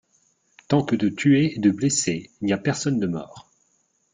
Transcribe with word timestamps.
Tant 0.67 0.83
que 0.83 0.95
de 0.95 1.09
tués 1.09 1.55
et 1.55 1.59
de 1.59 1.69
blessés, 1.69 2.31
il 2.41 2.45
n'y 2.45 2.53
a 2.53 2.57
personne 2.57 2.99
de 2.99 3.05
mort. 3.05 3.51